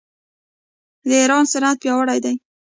[1.07, 2.35] د ایران صنعت پیاوړی دی.